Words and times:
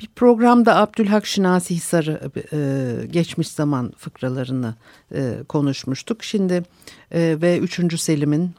Bir 0.00 0.08
programda 0.16 0.76
Abdülhak 0.76 1.26
Şinasi 1.26 1.74
Hisar'ı 1.74 2.30
e, 2.52 3.06
geçmiş 3.06 3.48
zaman 3.48 3.92
fıkralarını 3.96 4.74
e, 5.14 5.34
konuşmuştuk. 5.48 6.24
Şimdi 6.24 6.62
e, 7.12 7.36
ve 7.42 7.58
3. 7.58 8.00
Selim'in 8.00 8.54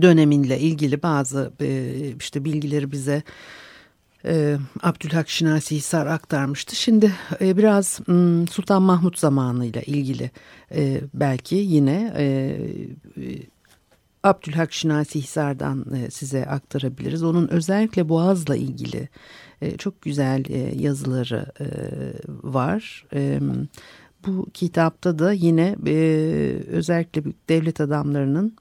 döneminle 0.00 0.58
ilgili 0.60 1.02
bazı 1.02 1.52
e, 1.60 1.92
işte 2.20 2.44
bilgileri 2.44 2.92
bize 2.92 3.22
e, 4.24 4.56
Abdülhak 4.82 5.28
Şinasi 5.28 5.76
Hisar 5.76 6.06
aktarmıştı. 6.06 6.76
Şimdi 6.76 7.12
e, 7.40 7.56
biraz 7.56 8.00
Sultan 8.50 8.82
Mahmut 8.82 9.18
zamanıyla 9.18 9.80
ilgili 9.80 10.30
belki 11.14 11.54
yine 11.54 12.12
Abdülhak 14.24 14.72
Şinasi 14.72 15.20
Hisar'dan 15.20 15.86
size 16.10 16.46
aktarabiliriz. 16.46 17.22
Onun 17.22 17.48
özellikle 17.48 18.08
Boğaz'la 18.08 18.56
ilgili 18.56 19.08
çok 19.78 20.02
güzel 20.02 20.44
yazıları 20.80 21.46
var. 22.28 23.06
Bu 24.26 24.46
kitapta 24.54 25.18
da 25.18 25.32
yine 25.32 25.76
özellikle 26.66 27.22
devlet 27.48 27.80
adamlarının 27.80 28.56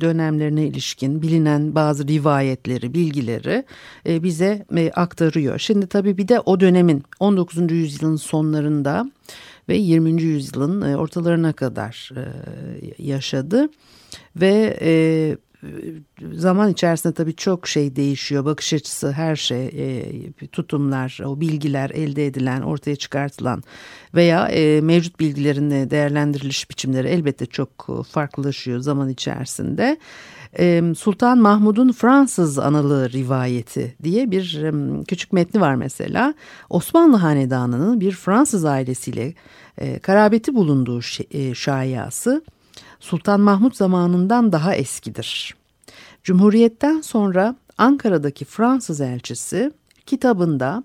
dönemlerine 0.00 0.66
ilişkin 0.66 1.22
bilinen 1.22 1.74
bazı 1.74 2.08
rivayetleri, 2.08 2.94
bilgileri 2.94 3.64
e, 4.06 4.22
bize 4.22 4.66
e, 4.76 4.90
aktarıyor. 4.90 5.58
Şimdi 5.58 5.86
tabii 5.86 6.18
bir 6.18 6.28
de 6.28 6.40
o 6.40 6.60
dönemin 6.60 7.02
19. 7.20 7.72
yüzyılın 7.72 8.16
sonlarında 8.16 9.10
ve 9.68 9.76
20. 9.76 10.22
yüzyılın 10.22 10.94
ortalarına 10.94 11.52
kadar 11.52 12.10
yaşadı 12.98 13.68
ve 14.36 14.76
zaman 16.32 16.70
içerisinde 16.70 17.14
tabii 17.14 17.36
çok 17.36 17.68
şey 17.68 17.96
değişiyor. 17.96 18.44
Bakış 18.44 18.72
açısı, 18.72 19.12
her 19.12 19.36
şey, 19.36 19.66
e, 19.66 20.46
tutumlar, 20.52 21.18
o 21.24 21.40
bilgiler 21.40 21.90
elde 21.90 22.26
edilen, 22.26 22.62
ortaya 22.62 22.96
çıkartılan 22.96 23.62
veya 24.14 24.48
e, 24.48 24.80
mevcut 24.80 25.20
bilgilerin 25.20 25.90
değerlendiriliş 25.90 26.70
biçimleri 26.70 27.08
elbette 27.08 27.46
çok 27.46 28.04
farklılaşıyor 28.08 28.78
zaman 28.78 29.08
içerisinde. 29.08 29.98
E, 30.58 30.82
Sultan 30.98 31.38
Mahmud'un 31.38 31.92
Fransız 31.92 32.58
Analığı 32.58 33.12
rivayeti 33.12 33.94
diye 34.02 34.30
bir 34.30 34.64
küçük 35.08 35.32
metni 35.32 35.60
var 35.60 35.74
mesela. 35.74 36.34
Osmanlı 36.70 37.16
Hanedanı'nın 37.16 38.00
bir 38.00 38.12
Fransız 38.12 38.64
ailesiyle 38.64 39.34
karabeti 40.02 40.54
bulunduğu 40.54 41.02
şayası 41.54 42.42
Sultan 43.04 43.40
Mahmut 43.40 43.76
zamanından 43.76 44.52
daha 44.52 44.74
eskidir. 44.74 45.54
Cumhuriyetten 46.22 47.00
sonra 47.00 47.56
Ankara'daki 47.78 48.44
Fransız 48.44 49.00
elçisi 49.00 49.72
kitabında 50.06 50.84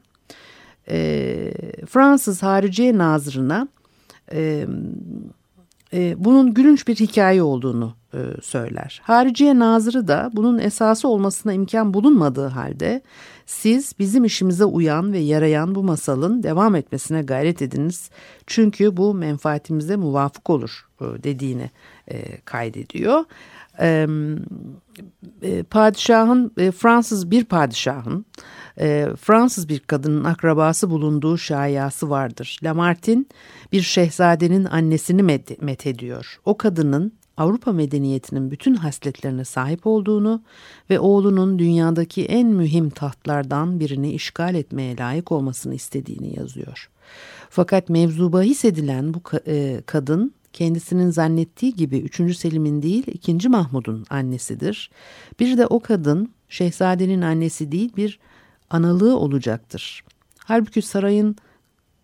e, 0.89 1.51
Fransız 1.89 2.43
Hariciye 2.43 2.97
Nazırı'na 2.97 3.67
e, 4.31 4.67
e, 5.93 6.15
bunun 6.23 6.53
gülünç 6.53 6.87
bir 6.87 6.95
hikaye 6.95 7.43
olduğunu 7.43 7.95
e, 8.13 8.19
söyler. 8.41 9.01
Hariciye 9.03 9.59
Nazırı 9.59 10.07
da 10.07 10.29
bunun 10.33 10.59
esası 10.59 11.07
olmasına 11.07 11.53
imkan 11.53 11.93
bulunmadığı 11.93 12.47
halde 12.47 13.01
siz 13.49 13.93
bizim 13.99 14.23
işimize 14.23 14.65
uyan 14.65 15.13
ve 15.13 15.19
yarayan 15.19 15.75
bu 15.75 15.83
masalın 15.83 16.43
devam 16.43 16.75
etmesine 16.75 17.21
gayret 17.21 17.61
ediniz. 17.61 18.09
Çünkü 18.47 18.97
bu 18.97 19.13
menfaatimize 19.13 19.95
muvafık 19.95 20.49
olur 20.49 20.87
e, 21.01 21.05
dediğini 21.23 21.71
e, 22.07 22.41
kaydediyor. 22.41 23.23
E, 23.81 24.07
padişahın 25.69 26.53
Fransız 26.77 27.31
bir 27.31 27.45
padişahın 27.45 28.25
Fransız 29.21 29.69
bir 29.69 29.79
kadının 29.79 30.23
akrabası 30.23 30.89
bulunduğu 30.89 31.37
şayası 31.37 32.09
vardır. 32.09 32.59
Lamartine 32.63 33.25
bir 33.71 33.81
şehzadenin 33.81 34.65
annesini 34.65 35.23
met, 35.23 35.61
met 35.61 35.87
ediyor. 35.87 36.39
O 36.45 36.57
kadının 36.57 37.18
Avrupa 37.39 37.73
medeniyetinin 37.73 38.51
bütün 38.51 38.73
hasletlerine 38.73 39.45
sahip 39.45 39.87
olduğunu 39.87 40.41
ve 40.89 40.99
oğlunun 40.99 41.59
dünyadaki 41.59 42.25
en 42.25 42.47
mühim 42.47 42.89
tahtlardan 42.89 43.79
birini 43.79 44.11
işgal 44.11 44.55
etmeye 44.55 44.97
layık 44.97 45.31
olmasını 45.31 45.75
istediğini 45.75 46.39
yazıyor. 46.39 46.89
Fakat 47.49 47.89
mevzu 47.89 48.33
bahis 48.33 48.65
edilen 48.65 49.13
bu 49.13 49.21
e, 49.47 49.81
kadın 49.85 50.33
kendisinin 50.53 51.09
zannettiği 51.09 51.75
gibi 51.75 51.97
3. 51.97 52.37
Selim'in 52.37 52.81
değil 52.81 53.03
2. 53.07 53.49
Mahmud'un 53.49 54.05
annesidir. 54.09 54.91
Bir 55.39 55.57
de 55.57 55.67
o 55.67 55.79
kadın 55.79 56.31
şehzadenin 56.49 57.21
annesi 57.21 57.71
değil 57.71 57.95
bir 57.97 58.19
analığı 58.69 59.17
olacaktır. 59.17 60.03
Halbuki 60.37 60.81
sarayın 60.81 61.35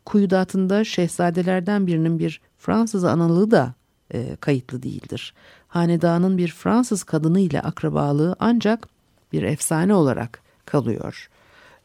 kuyudatında 0.05 0.83
şehzadelerden 0.83 1.87
birinin 1.87 2.19
bir 2.19 2.41
Fransız 2.57 3.03
analığı 3.03 3.51
da 3.51 3.73
e, 4.13 4.35
kayıtlı 4.35 4.83
değildir. 4.83 5.33
Hanedanın 5.67 6.37
bir 6.37 6.47
Fransız 6.47 7.03
kadını 7.03 7.39
ile 7.39 7.61
akrabalığı 7.61 8.35
ancak 8.39 8.87
bir 9.33 9.43
efsane 9.43 9.93
olarak 9.93 10.41
kalıyor 10.65 11.29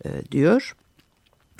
e, 0.05 0.09
diyor. 0.33 0.77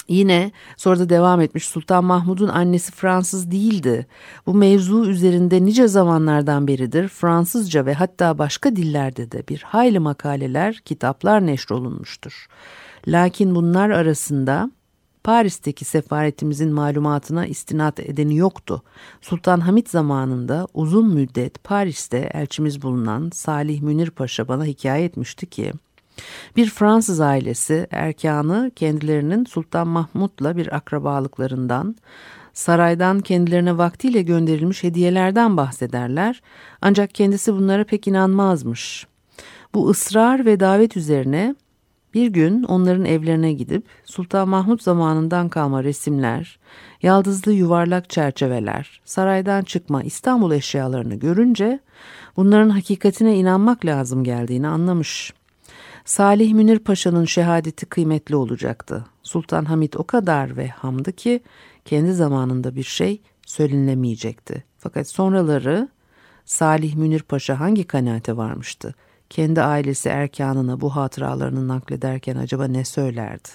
Yine 0.09 0.53
sonra 0.77 0.99
da 0.99 1.09
devam 1.09 1.41
etmiş 1.41 1.67
Sultan 1.67 2.05
Mahmud'un 2.05 2.49
annesi 2.49 2.93
Fransız 2.93 3.51
değildi. 3.51 4.07
Bu 4.47 4.55
mevzu 4.55 5.11
üzerinde 5.11 5.65
nice 5.65 5.89
zamanlardan 5.89 6.69
beridir 6.69 7.09
Fransızca 7.09 7.87
ve 7.87 7.95
hatta 7.95 8.39
başka 8.39 8.77
dillerde 8.77 9.33
de 9.33 9.49
bir 9.49 9.63
hayli 9.63 9.99
makaleler, 9.99 10.75
kitaplar 10.85 11.47
neşrolunmuştur. 11.47 12.47
Lakin 13.07 13.55
bunlar 13.55 13.91
arasında 13.91 14.71
Paris'teki 15.25 15.85
sefaretimizin 15.85 16.73
malumatına 16.73 17.47
istinat 17.47 18.01
edeni 18.01 18.37
yoktu. 18.37 18.83
Sultan 19.21 19.61
Hamit 19.61 19.91
zamanında 19.91 20.67
uzun 20.75 21.15
müddet 21.15 21.65
Paris'te 21.65 22.31
elçimiz 22.35 22.83
bulunan 22.83 23.31
Salih 23.35 23.81
Münir 23.81 24.11
Paşa 24.11 24.49
bana 24.49 24.65
hikaye 24.65 25.05
etmişti 25.05 25.47
ki 25.47 25.73
bir 26.57 26.71
Fransız 26.71 27.21
ailesi 27.21 27.87
erkanı 27.91 28.71
kendilerinin 28.77 29.45
Sultan 29.45 29.89
Mahmud'la 29.89 30.57
bir 30.57 30.77
akrabalıklarından, 30.77 31.97
saraydan 32.53 33.21
kendilerine 33.21 33.79
vaktiyle 33.79 34.23
gönderilmiş 34.23 34.83
hediyelerden 34.83 35.57
bahsederler 35.57 36.43
ancak 36.83 37.15
kendisi 37.15 37.55
bunlara 37.55 37.85
pek 37.85 38.07
inanmazmış. 38.09 39.07
Bu 39.75 39.91
ısrar 39.91 40.47
ve 40.47 40.61
davet 40.61 40.97
üzerine 40.97 41.55
bir 42.15 42.29
gün 42.29 42.63
onların 42.63 43.05
evlerine 43.05 43.53
gidip 43.53 43.85
Sultan 44.05 44.49
Mahmut 44.49 44.83
zamanından 44.83 45.49
kalma 45.49 45.85
resimler, 45.85 46.59
yaldızlı 47.03 47.53
yuvarlak 47.53 48.11
çerçeveler, 48.11 49.01
saraydan 49.05 49.63
çıkma 49.63 50.03
İstanbul 50.03 50.53
eşyalarını 50.53 51.15
görünce 51.15 51.81
bunların 52.37 52.71
hakikatine 52.71 53.37
inanmak 53.37 53.87
lazım 53.87 54.25
geldiğini 54.25 54.69
anlamış. 54.69 55.33
Salih 56.05 56.53
Münir 56.53 56.79
Paşa'nın 56.79 57.25
şehadeti 57.25 57.87
kıymetli 57.87 58.37
olacaktı. 58.37 59.05
Sultan 59.23 59.65
Hamit 59.65 59.97
o 59.97 60.05
kadar 60.05 60.57
ve 60.57 60.69
hamdı 60.69 61.13
ki 61.13 61.41
kendi 61.85 62.13
zamanında 62.13 62.75
bir 62.75 62.83
şey 62.83 63.21
söylenemeyecekti. 63.47 64.65
Fakat 64.79 65.09
sonraları 65.09 65.89
Salih 66.45 66.95
Münir 66.95 67.23
Paşa 67.23 67.61
hangi 67.61 67.85
kanaate 67.85 68.37
varmıştı? 68.37 68.95
Kendi 69.31 69.63
ailesi 69.63 70.09
erkanına 70.09 70.81
bu 70.81 70.97
hatıralarını 70.97 71.69
naklederken 71.69 72.37
acaba 72.37 72.65
ne 72.65 72.85
söylerdi? 72.85 73.49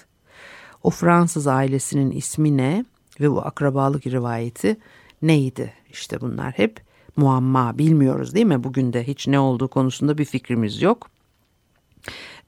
O 0.82 0.90
Fransız 0.90 1.46
ailesinin 1.46 2.10
ismi 2.10 2.56
ne 2.56 2.84
ve 3.20 3.30
bu 3.30 3.42
akrabalık 3.42 4.06
rivayeti 4.06 4.76
neydi? 5.22 5.72
İşte 5.90 6.20
bunlar 6.20 6.52
hep 6.52 6.80
muamma 7.16 7.78
bilmiyoruz 7.78 8.34
değil 8.34 8.46
mi? 8.46 8.64
Bugün 8.64 8.92
de 8.92 9.06
hiç 9.06 9.28
ne 9.28 9.38
olduğu 9.38 9.68
konusunda 9.68 10.18
bir 10.18 10.24
fikrimiz 10.24 10.82
yok. 10.82 11.10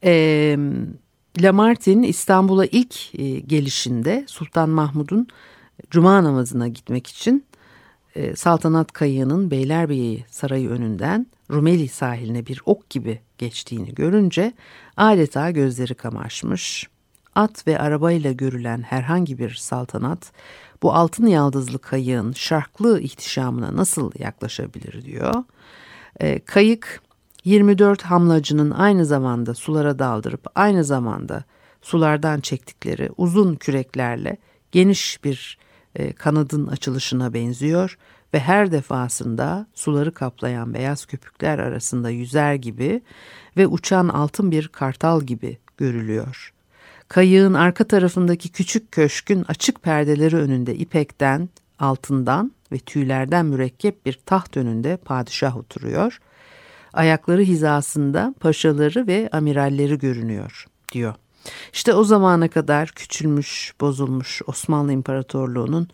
E, 0.04 0.56
Lamartine 1.40 2.08
İstanbul'a 2.08 2.66
ilk 2.66 3.14
e, 3.14 3.40
gelişinde 3.40 4.24
Sultan 4.26 4.70
Mahmud'un 4.70 5.28
cuma 5.90 6.24
namazına 6.24 6.68
gitmek 6.68 7.06
için 7.06 7.44
e, 8.14 8.36
saltanat 8.36 8.92
kayığının 8.92 9.50
Beylerbeyi 9.50 10.24
Sarayı 10.30 10.68
önünden 10.68 11.26
Rumeli 11.50 11.88
sahiline 11.88 12.46
bir 12.46 12.62
ok 12.66 12.90
gibi 12.90 13.20
geçtiğini 13.38 13.94
görünce 13.94 14.52
adeta 14.96 15.50
gözleri 15.50 15.94
kamaşmış. 15.94 16.88
At 17.34 17.66
ve 17.66 17.78
arabayla 17.78 18.32
görülen 18.32 18.82
herhangi 18.82 19.38
bir 19.38 19.54
saltanat 19.54 20.32
bu 20.82 20.92
altın 20.92 21.26
yaldızlı 21.26 21.78
kayığın 21.78 22.32
şarklı 22.32 23.00
ihtişamına 23.00 23.76
nasıl 23.76 24.12
yaklaşabilir 24.18 25.04
diyor. 25.04 25.34
E, 26.20 26.38
kayık 26.38 27.02
24 27.44 28.02
hamlacının 28.02 28.70
aynı 28.70 29.06
zamanda 29.06 29.54
sulara 29.54 29.98
daldırıp 29.98 30.46
aynı 30.54 30.84
zamanda 30.84 31.44
sulardan 31.82 32.40
çektikleri 32.40 33.10
uzun 33.16 33.54
küreklerle 33.54 34.36
geniş 34.72 35.24
bir 35.24 35.58
e, 35.94 36.12
kanadın 36.12 36.66
açılışına 36.66 37.34
benziyor 37.34 37.98
ve 38.34 38.38
her 38.38 38.72
defasında 38.72 39.66
suları 39.74 40.14
kaplayan 40.14 40.74
beyaz 40.74 41.06
köpükler 41.06 41.58
arasında 41.58 42.10
yüzer 42.10 42.54
gibi 42.54 43.02
ve 43.56 43.66
uçan 43.66 44.08
altın 44.08 44.50
bir 44.50 44.68
kartal 44.68 45.22
gibi 45.22 45.58
görülüyor. 45.76 46.52
Kayığın 47.08 47.54
arka 47.54 47.84
tarafındaki 47.84 48.48
küçük 48.48 48.92
köşkün 48.92 49.44
açık 49.48 49.82
perdeleri 49.82 50.36
önünde 50.36 50.74
ipekten, 50.74 51.48
altından 51.78 52.52
ve 52.72 52.78
tüylerden 52.78 53.46
mürekkep 53.46 54.06
bir 54.06 54.18
taht 54.26 54.56
önünde 54.56 54.96
padişah 54.96 55.56
oturuyor. 55.56 56.18
Ayakları 56.92 57.42
hizasında 57.42 58.34
paşaları 58.40 59.06
ve 59.06 59.28
amiralleri 59.32 59.98
görünüyor 59.98 60.66
diyor. 60.92 61.14
İşte 61.72 61.94
o 61.94 62.04
zamana 62.04 62.48
kadar 62.48 62.88
küçülmüş, 62.88 63.74
bozulmuş 63.80 64.42
Osmanlı 64.46 64.92
İmparatorluğu'nun 64.92 65.88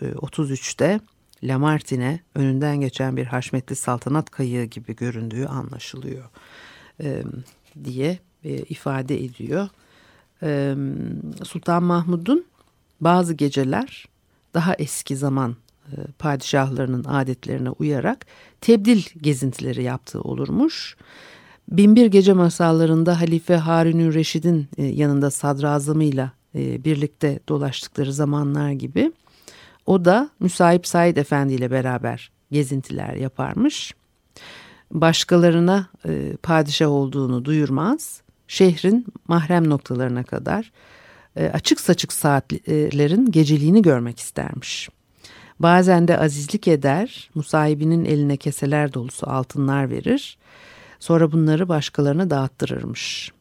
1833'te 0.00 1.00
Lamartine 1.42 2.20
önünden 2.34 2.80
geçen 2.80 3.16
bir 3.16 3.26
haşmetli 3.26 3.76
saltanat 3.76 4.30
kayığı 4.30 4.64
gibi 4.64 4.96
göründüğü 4.96 5.46
anlaşılıyor 5.46 6.24
e, 7.02 7.22
diye 7.84 8.18
e, 8.44 8.56
ifade 8.56 9.24
ediyor. 9.24 9.68
E, 10.42 10.74
Sultan 11.44 11.82
Mahmud'un 11.82 12.44
bazı 13.00 13.34
geceler 13.34 14.08
daha 14.54 14.74
eski 14.74 15.16
zaman 15.16 15.56
e, 15.86 15.96
padişahlarının 16.18 17.04
adetlerine 17.04 17.70
uyarak 17.70 18.26
tebdil 18.60 19.02
gezintileri 19.20 19.82
yaptığı 19.82 20.20
olurmuş. 20.20 20.96
Binbir 21.68 22.06
Gece 22.06 22.32
masallarında 22.32 23.20
Halife 23.20 23.56
Harun 23.56 24.12
Reşid'in 24.12 24.68
e, 24.76 24.84
yanında 24.84 25.30
sadrazamıyla 25.30 26.32
e, 26.54 26.84
birlikte 26.84 27.40
dolaştıkları 27.48 28.12
zamanlar 28.12 28.70
gibi 28.70 29.12
o 29.90 30.04
da 30.04 30.30
Müsahip 30.40 30.86
Said 30.86 31.16
Efendi 31.16 31.54
ile 31.54 31.70
beraber 31.70 32.30
gezintiler 32.52 33.14
yaparmış. 33.14 33.94
Başkalarına 34.90 35.86
e, 36.08 36.36
padişah 36.42 36.88
olduğunu 36.88 37.44
duyurmaz. 37.44 38.22
Şehrin 38.48 39.06
mahrem 39.28 39.70
noktalarına 39.70 40.22
kadar 40.22 40.72
açık 41.52 41.80
saçık 41.80 42.12
saatlerin 42.12 43.30
geceliğini 43.30 43.82
görmek 43.82 44.18
istermiş. 44.18 44.88
Bazen 45.60 46.08
de 46.08 46.18
azizlik 46.18 46.68
eder, 46.68 47.30
musahibinin 47.34 48.04
eline 48.04 48.36
keseler 48.36 48.94
dolusu 48.94 49.30
altınlar 49.30 49.90
verir 49.90 50.38
Sonra 51.00 51.32
bunları 51.32 51.68
başkalarına 51.68 52.30
dağıttırırmış. 52.30 53.32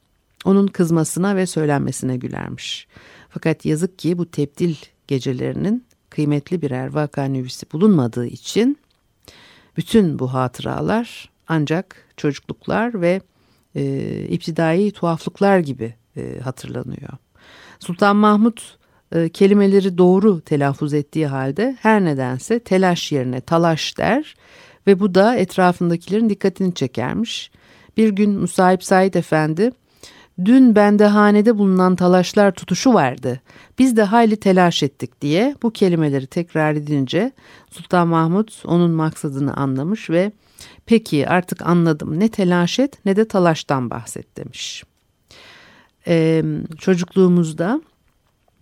Onun 0.45 0.67
kızmasına 0.67 1.35
ve 1.35 1.45
söylenmesine 1.45 2.17
gülermiş. 2.17 2.87
Fakat 3.29 3.65
yazık 3.65 3.99
ki 3.99 4.17
bu 4.17 4.31
tebdil 4.31 4.75
gecelerinin 5.07 5.85
kıymetli 6.09 6.61
birer 6.61 6.93
vaka 6.93 7.25
nüvisi 7.25 7.71
bulunmadığı 7.71 8.25
için 8.25 8.77
bütün 9.77 10.19
bu 10.19 10.33
hatıralar 10.33 11.29
ancak 11.47 11.95
çocukluklar 12.17 13.01
ve 13.01 13.21
e, 13.75 14.23
iptidai 14.29 14.91
tuhaflıklar 14.91 15.59
gibi 15.59 15.95
e, 16.17 16.39
hatırlanıyor. 16.39 17.09
Sultan 17.79 18.15
Mahmut 18.15 18.77
e, 19.15 19.29
kelimeleri 19.29 19.97
doğru 19.97 20.41
telaffuz 20.41 20.93
ettiği 20.93 21.27
halde 21.27 21.77
her 21.79 22.05
nedense 22.05 22.59
telaş 22.59 23.11
yerine 23.11 23.41
talaş 23.41 23.97
der 23.97 24.35
ve 24.87 24.99
bu 24.99 25.15
da 25.15 25.35
etrafındakilerin 25.35 26.29
dikkatini 26.29 26.73
çekermiş. 26.73 27.51
Bir 27.97 28.09
gün 28.09 28.39
Musahip 28.39 28.83
Said 28.83 29.13
Efendi, 29.13 29.71
dün 30.45 30.75
bende 30.75 31.05
hanede 31.05 31.57
bulunan 31.57 31.95
talaşlar 31.95 32.51
tutuşu 32.51 32.93
vardı. 32.93 33.41
Biz 33.79 33.97
de 33.97 34.03
hayli 34.03 34.37
telaş 34.37 34.83
ettik 34.83 35.21
diye 35.21 35.55
bu 35.63 35.71
kelimeleri 35.71 36.27
tekrar 36.27 36.73
edince 36.73 37.31
Sultan 37.71 38.07
Mahmut 38.07 38.63
onun 38.65 38.91
maksadını 38.91 39.53
anlamış 39.53 40.09
ve 40.09 40.31
peki 40.85 41.29
artık 41.29 41.61
anladım 41.61 42.19
ne 42.19 42.29
telaş 42.29 42.79
et 42.79 43.05
ne 43.05 43.15
de 43.15 43.27
talaştan 43.27 43.89
bahset 43.89 44.37
demiş. 44.37 44.83
Ee, 46.07 46.43
çocukluğumuzda 46.77 47.81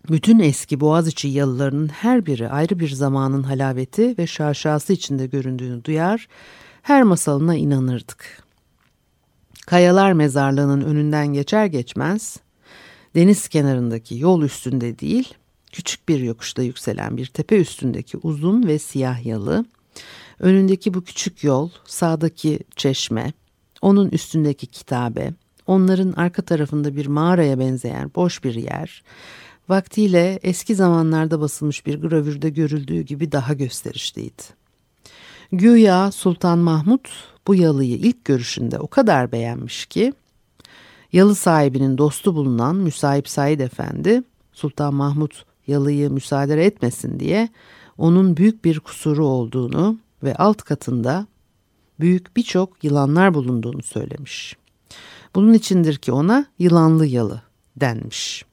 bütün 0.09 0.39
eski 0.39 0.79
Boğaziçi 0.79 1.27
yalılarının 1.27 1.87
her 1.87 2.25
biri 2.25 2.49
ayrı 2.49 2.79
bir 2.79 2.89
zamanın 2.89 3.43
halaveti 3.43 4.15
ve 4.17 4.27
şaşası 4.27 4.93
içinde 4.93 5.27
göründüğünü 5.27 5.83
duyar, 5.83 6.27
her 6.81 7.03
masalına 7.03 7.55
inanırdık. 7.55 8.46
Kayalar 9.67 10.13
mezarlığının 10.13 10.81
önünden 10.81 11.27
geçer 11.27 11.65
geçmez 11.65 12.37
deniz 13.15 13.47
kenarındaki 13.47 14.19
yol 14.19 14.41
üstünde 14.41 14.99
değil, 14.99 15.33
küçük 15.71 16.09
bir 16.09 16.19
yokuşta 16.19 16.61
yükselen 16.61 17.17
bir 17.17 17.25
tepe 17.25 17.57
üstündeki 17.57 18.17
uzun 18.17 18.67
ve 18.67 18.79
siyah 18.79 19.25
yalı, 19.25 19.65
önündeki 20.39 20.93
bu 20.93 21.03
küçük 21.03 21.43
yol, 21.43 21.69
sağdaki 21.85 22.59
çeşme, 22.75 23.33
onun 23.81 24.09
üstündeki 24.09 24.67
kitabe, 24.67 25.33
onların 25.65 26.11
arka 26.11 26.41
tarafında 26.41 26.95
bir 26.95 27.07
mağaraya 27.07 27.59
benzeyen 27.59 28.11
boş 28.15 28.43
bir 28.43 28.55
yer, 28.55 29.03
vaktiyle 29.69 30.39
eski 30.43 30.75
zamanlarda 30.75 31.41
basılmış 31.41 31.85
bir 31.85 32.01
gravürde 32.01 32.49
görüldüğü 32.49 33.01
gibi 33.01 33.31
daha 33.31 33.53
gösterişliydi. 33.53 34.43
Güya 35.51 36.11
Sultan 36.11 36.59
Mahmut 36.59 37.09
bu 37.47 37.55
yalıyı 37.55 37.97
ilk 37.97 38.25
görüşünde 38.25 38.79
o 38.79 38.87
kadar 38.87 39.31
beğenmiş 39.31 39.85
ki 39.85 40.13
yalı 41.13 41.35
sahibinin 41.35 41.97
dostu 41.97 42.35
bulunan 42.35 42.75
Müsahip 42.75 43.29
Said 43.29 43.59
Efendi 43.59 44.23
Sultan 44.53 44.93
Mahmut 44.93 45.45
yalıyı 45.67 46.09
müsaade 46.09 46.65
etmesin 46.65 47.19
diye 47.19 47.49
onun 47.97 48.37
büyük 48.37 48.65
bir 48.65 48.79
kusuru 48.79 49.25
olduğunu 49.25 49.97
ve 50.23 50.35
alt 50.35 50.61
katında 50.61 51.27
büyük 51.99 52.37
birçok 52.37 52.83
yılanlar 52.83 53.33
bulunduğunu 53.33 53.83
söylemiş. 53.83 54.57
Bunun 55.35 55.53
içindir 55.53 55.95
ki 55.95 56.11
ona 56.11 56.45
yılanlı 56.59 57.05
yalı 57.05 57.41
denmiş. 57.75 58.45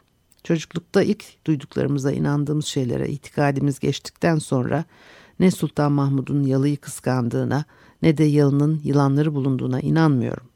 Çocuklukta 0.45 1.03
ilk 1.03 1.25
duyduklarımıza 1.47 2.13
inandığımız 2.13 2.67
şeylere 2.67 3.09
itikadimiz 3.09 3.79
geçtikten 3.79 4.39
sonra 4.39 4.85
ne 5.41 5.51
Sultan 5.51 5.93
Mahmud'un 5.93 6.43
yalıyı 6.43 6.77
kıskandığına 6.77 7.65
ne 8.05 8.19
de 8.19 8.25
yalının 8.25 8.81
yılanları 8.85 9.35
bulunduğuna 9.35 9.81
inanmıyorum. 9.81 10.47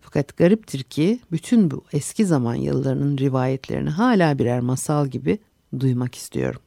Fakat 0.00 0.36
gariptir 0.36 0.82
ki 0.82 1.20
bütün 1.32 1.70
bu 1.70 1.84
eski 1.92 2.26
zaman 2.26 2.54
yalılarının 2.54 3.18
rivayetlerini 3.18 3.90
hala 3.90 4.38
birer 4.38 4.60
masal 4.60 5.06
gibi 5.06 5.38
duymak 5.80 6.14
istiyorum. 6.14 6.60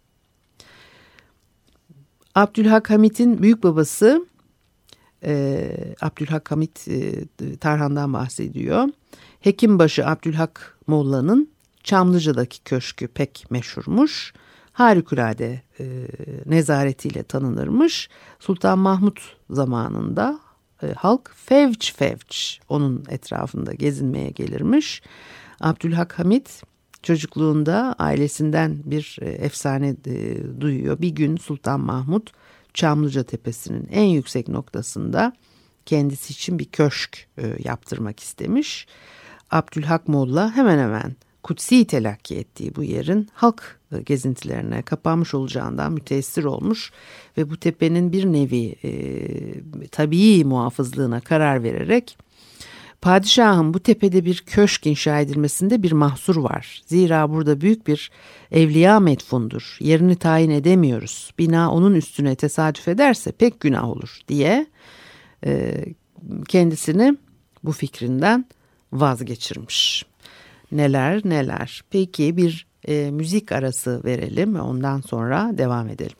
Abdülhak 2.35 2.89
Hamit'in 2.89 3.41
büyük 3.41 3.63
babası 3.63 4.27
e, 5.23 5.95
Abdülhak 6.01 6.51
Hamit 6.51 6.87
e, 6.87 7.25
Tarhan'dan 7.57 8.13
bahsediyor. 8.13 8.89
Hekimbaşı 9.39 10.07
Abdülhak 10.07 10.77
Molla'nın 10.87 11.49
Çamlıca'daki 11.83 12.63
köşkü 12.63 13.07
pek 13.07 13.45
meşhurmuş 13.49 14.33
harikulade 14.75 15.61
e, 15.79 15.85
nezaretiyle 16.45 17.23
tanınırmış. 17.23 18.09
Sultan 18.39 18.79
Mahmut 18.79 19.35
zamanında 19.49 20.39
e, 20.83 20.93
halk 20.93 21.31
fevç 21.35 21.93
fevç 21.95 22.59
onun 22.69 23.03
etrafında 23.09 23.73
gezinmeye 23.73 24.29
gelirmiş. 24.29 25.01
Abdülhak 25.59 26.19
Hamit 26.19 26.63
çocukluğunda 27.03 27.95
ailesinden 27.99 28.77
bir 28.85 29.17
e, 29.21 29.29
efsane 29.29 29.95
e, 30.05 30.37
duyuyor. 30.61 31.01
Bir 31.01 31.09
gün 31.09 31.37
Sultan 31.37 31.79
Mahmut 31.79 32.31
Çamlıca 32.73 33.23
Tepesi'nin 33.23 33.87
en 33.91 34.03
yüksek 34.05 34.47
noktasında 34.47 35.33
kendisi 35.85 36.33
için 36.33 36.59
bir 36.59 36.65
köşk 36.65 37.27
e, 37.37 37.57
yaptırmak 37.63 38.19
istemiş. 38.19 38.87
Abdülhak 39.51 40.07
Molla 40.07 40.55
hemen 40.55 40.77
hemen 40.77 41.15
kutsi 41.45 41.85
telakki 41.85 42.35
ettiği 42.35 42.75
bu 42.75 42.83
yerin 42.83 43.29
halk 43.33 43.79
e, 43.91 44.01
gezintilerine 44.01 44.81
kapanmış 44.81 45.33
olacağından 45.33 45.93
müteessir 45.93 46.43
olmuş 46.43 46.91
ve 47.37 47.49
bu 47.49 47.57
tepenin 47.57 48.11
bir 48.11 48.25
nevi 48.25 48.75
e, 48.83 49.87
tabii 49.87 50.45
muhafızlığına 50.45 51.19
karar 51.19 51.63
vererek 51.63 52.17
padişahın 53.01 53.73
bu 53.73 53.79
tepede 53.79 54.25
bir 54.25 54.43
köşk 54.45 54.85
inşa 54.85 55.19
edilmesinde 55.19 55.83
bir 55.83 55.91
mahsur 55.91 56.35
var. 56.35 56.81
Zira 56.85 57.29
burada 57.29 57.61
büyük 57.61 57.87
bir 57.87 58.11
evliya 58.51 58.99
metfundur. 58.99 59.77
Yerini 59.79 60.15
tayin 60.15 60.49
edemiyoruz. 60.49 61.33
Bina 61.39 61.71
onun 61.71 61.93
üstüne 61.93 62.35
tesadüf 62.35 62.87
ederse 62.87 63.31
pek 63.31 63.59
günah 63.59 63.89
olur 63.89 64.19
diye 64.27 64.67
e, 65.45 65.85
kendisini 66.47 67.17
bu 67.63 67.71
fikrinden 67.71 68.45
vazgeçirmiş. 68.93 70.05
Neler 70.75 71.21
neler. 71.25 71.81
Peki 71.89 72.37
bir 72.37 72.67
e, 72.87 73.11
müzik 73.11 73.51
arası 73.51 74.03
verelim 74.03 74.55
ve 74.55 74.61
ondan 74.61 75.01
sonra 75.01 75.51
devam 75.57 75.89
edelim. 75.89 76.17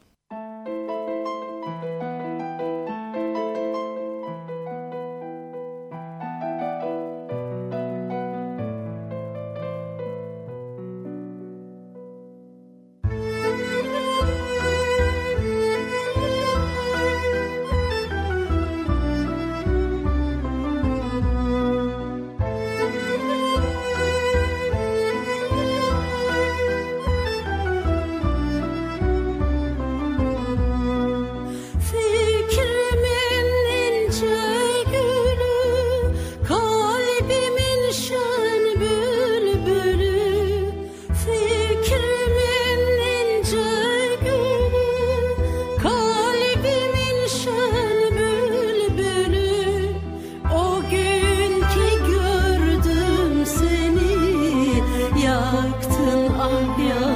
Efendim 56.66 57.15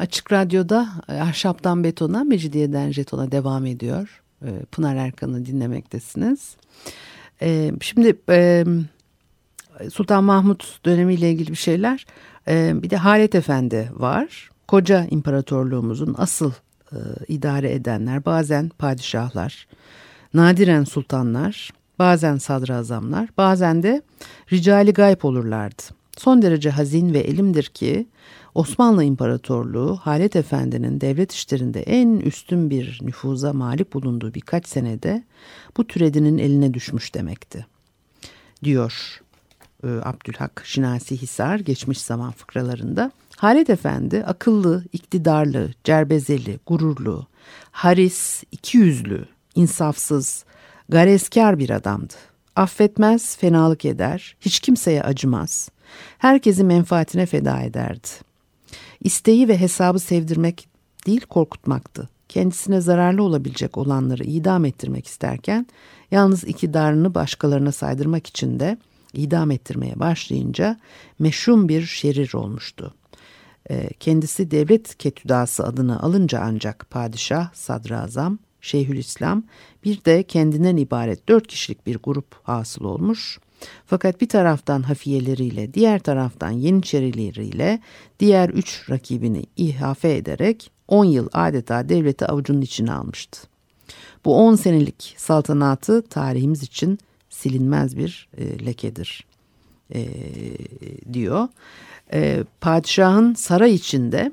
Açık 0.00 0.32
Radyo'da 0.32 0.88
e, 1.08 1.20
Ahşaptan 1.20 1.84
Betona, 1.84 2.24
Mecidiyeden 2.24 2.90
Jeton'a 2.90 3.32
devam 3.32 3.66
ediyor. 3.66 4.22
E, 4.44 4.50
Pınar 4.72 4.96
Erkan'ı 4.96 5.46
dinlemektesiniz. 5.46 6.56
E, 7.42 7.72
şimdi 7.80 8.16
Sultan 9.92 10.24
Mahmut 10.24 10.84
dönemiyle 10.84 11.30
ilgili 11.30 11.50
bir 11.50 11.56
şeyler. 11.56 12.06
Bir 12.82 12.90
de 12.90 12.96
Halet 12.96 13.34
Efendi 13.34 13.90
var. 13.92 14.50
Koca 14.68 15.06
imparatorluğumuzun 15.10 16.14
asıl 16.18 16.52
idare 17.28 17.72
edenler, 17.72 18.24
bazen 18.24 18.68
padişahlar, 18.68 19.66
nadiren 20.34 20.84
sultanlar, 20.84 21.70
bazen 21.98 22.38
sadrazamlar, 22.38 23.28
bazen 23.38 23.82
de 23.82 24.02
ricali 24.52 24.92
gayb 24.92 25.22
olurlardı. 25.22 25.82
Son 26.16 26.42
derece 26.42 26.70
hazin 26.70 27.14
ve 27.14 27.18
elimdir 27.18 27.64
ki 27.64 28.06
Osmanlı 28.54 29.04
İmparatorluğu 29.04 29.96
Halet 29.96 30.36
Efendi'nin 30.36 31.00
devlet 31.00 31.32
işlerinde 31.32 31.82
en 31.82 32.16
üstün 32.16 32.70
bir 32.70 32.98
nüfuza 33.02 33.52
malik 33.52 33.94
bulunduğu 33.94 34.34
birkaç 34.34 34.66
senede 34.66 35.24
bu 35.76 35.86
türedinin 35.86 36.38
eline 36.38 36.74
düşmüş 36.74 37.14
demekti. 37.14 37.66
Diyor 38.64 39.20
e, 39.84 39.88
Abdülhak 39.88 40.62
Şinasi 40.64 41.16
Hisar 41.16 41.58
geçmiş 41.58 42.00
zaman 42.00 42.32
fıkralarında. 42.32 43.12
Halet 43.36 43.70
Efendi 43.70 44.24
akıllı, 44.24 44.84
iktidarlı, 44.92 45.70
cerbezeli, 45.84 46.58
gururlu, 46.66 47.26
haris, 47.70 48.44
ikiyüzlü, 48.52 49.24
insafsız, 49.54 50.44
gareskar 50.88 51.58
bir 51.58 51.70
adamdı. 51.70 52.14
Affetmez, 52.56 53.36
fenalık 53.36 53.84
eder, 53.84 54.36
hiç 54.40 54.60
kimseye 54.60 55.02
acımaz. 55.02 55.68
Herkesi 56.18 56.64
menfaatine 56.64 57.26
feda 57.26 57.60
ederdi. 57.60 58.08
İsteği 59.00 59.48
ve 59.48 59.60
hesabı 59.60 59.98
sevdirmek 59.98 60.68
değil 61.06 61.20
korkutmaktı. 61.20 62.08
Kendisine 62.28 62.80
zararlı 62.80 63.22
olabilecek 63.22 63.78
olanları 63.78 64.24
idam 64.24 64.64
ettirmek 64.64 65.06
isterken 65.06 65.66
yalnız 66.10 66.44
iktidarını 66.44 67.14
başkalarına 67.14 67.72
saydırmak 67.72 68.26
için 68.26 68.60
de 68.60 68.78
idam 69.12 69.50
ettirmeye 69.50 70.00
başlayınca 70.00 70.80
meşhum 71.18 71.68
bir 71.68 71.82
şerir 71.82 72.34
olmuştu. 72.34 72.94
Ee, 73.70 73.90
kendisi 74.00 74.50
devlet 74.50 74.98
ketüdası 74.98 75.64
adını 75.64 76.02
alınca 76.02 76.40
ancak 76.44 76.86
padişah, 76.90 77.54
sadrazam 77.54 78.38
Şeyhülislam 78.60 79.42
bir 79.84 80.04
de 80.04 80.22
kendinden 80.22 80.76
ibaret 80.76 81.28
dört 81.28 81.46
kişilik 81.46 81.86
bir 81.86 81.98
grup 82.02 82.34
hasıl 82.42 82.84
olmuş. 82.84 83.38
Fakat 83.86 84.20
bir 84.20 84.28
taraftan 84.28 84.82
hafiyeleriyle, 84.82 85.74
diğer 85.74 85.98
taraftan 85.98 86.50
Yeniçerileriyle 86.50 87.80
diğer 88.20 88.48
üç 88.48 88.90
rakibini 88.90 89.44
ihafe 89.56 90.16
ederek 90.16 90.70
10 90.88 91.04
yıl 91.04 91.28
adeta 91.32 91.88
devleti 91.88 92.26
avucunun 92.26 92.60
içine 92.60 92.92
almıştı. 92.92 93.40
Bu 94.24 94.36
10 94.36 94.54
senelik 94.54 95.14
saltanatı 95.16 96.02
tarihimiz 96.02 96.62
için 96.62 96.98
silinmez 97.30 97.96
bir 97.96 98.28
e, 98.36 98.66
lekedir 98.66 99.24
e, 99.94 100.08
diyor. 101.12 101.48
E, 102.12 102.44
padişahın 102.60 103.34
saray 103.34 103.74
içinde 103.74 104.32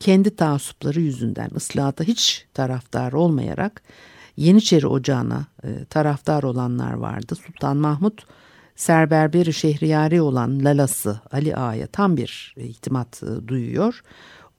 kendi 0.00 0.36
taassupları 0.36 1.00
yüzünden 1.00 1.50
ıslahata 1.56 2.04
hiç 2.04 2.46
taraftar 2.54 3.12
olmayarak 3.12 3.82
Yeniçeri 4.36 4.86
Ocağı'na 4.86 5.46
e, 5.64 5.84
taraftar 5.84 6.42
olanlar 6.42 6.92
vardı. 6.92 7.34
Sultan 7.34 7.76
Mahmut 7.76 8.26
Serberberi 8.76 9.52
Şehriyari 9.52 10.22
olan 10.22 10.64
Lalası 10.64 11.20
Ali 11.32 11.56
Ağa'ya 11.56 11.86
tam 11.86 12.16
bir 12.16 12.54
itimat 12.56 13.22
e, 13.22 13.48
duyuyor. 13.48 14.02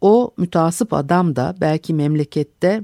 O 0.01 0.33
mütasip 0.37 0.93
adam 0.93 1.35
da 1.35 1.55
belki 1.61 1.93
memlekette 1.93 2.83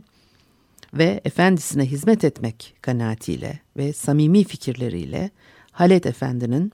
ve 0.93 1.21
efendisine 1.25 1.85
hizmet 1.85 2.23
etmek 2.23 2.73
kanaatiyle 2.81 3.59
ve 3.77 3.93
samimi 3.93 4.43
fikirleriyle 4.43 5.29
Halet 5.71 6.05
Efendi'nin 6.05 6.71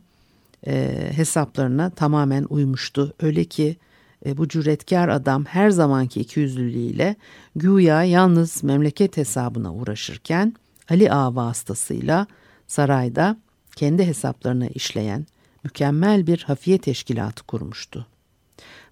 e, 0.68 0.94
hesaplarına 1.12 1.90
tamamen 1.90 2.46
uymuştu. 2.50 3.14
Öyle 3.20 3.46
ki 3.46 3.78
e, 4.26 4.38
bu 4.38 4.48
cüretkar 4.48 5.10
adam 5.10 5.46
her 5.46 5.70
zamanki 5.70 6.20
ikiyüzlülüğüyle 6.20 7.16
güya 7.56 8.04
yalnız 8.04 8.64
memleket 8.64 9.18
hesabına 9.18 9.74
uğraşırken 9.74 10.54
Ali 10.90 11.12
Ağa 11.12 11.36
vasıtasıyla 11.36 12.28
sarayda 12.68 13.38
kendi 13.78 14.06
hesaplarına 14.06 14.68
işleyen 14.68 15.26
mükemmel 15.64 16.28
bir 16.28 16.44
hafiye 16.44 16.78
teşkilatı 16.78 17.44
kurmuştu. 17.44 18.08